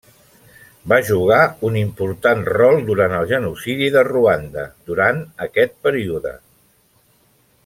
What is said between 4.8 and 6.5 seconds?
durant aquest període.